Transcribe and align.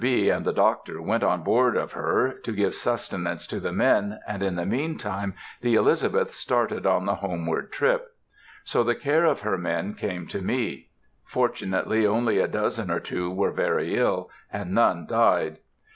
B. 0.03 0.31
and 0.31 0.43
the 0.43 0.51
doctor 0.51 0.99
went 0.99 1.21
on 1.21 1.43
board 1.43 1.77
of 1.77 1.91
her, 1.91 2.31
to 2.41 2.51
give 2.51 2.73
sustenance 2.73 3.45
to 3.45 3.59
the 3.59 3.71
men, 3.71 4.17
and 4.27 4.41
in 4.41 4.55
the 4.55 4.65
mean 4.65 4.97
time 4.97 5.35
the 5.61 5.75
Elizabeth 5.75 6.33
started 6.33 6.87
on 6.87 7.05
the 7.05 7.13
homeward 7.17 7.71
trip. 7.71 8.15
So 8.63 8.83
the 8.83 8.95
care 8.95 9.25
of 9.25 9.41
her 9.41 9.59
men 9.59 9.93
came 9.93 10.25
to 10.29 10.41
me. 10.41 10.89
Fortunately 11.23 12.03
only 12.07 12.39
a 12.39 12.47
dozen 12.47 12.89
or 12.89 12.99
two 12.99 13.29
were 13.31 13.51
very 13.51 13.95
ill, 13.95 14.31
and 14.51 14.73
none 14.73 15.05
died. 15.05 15.59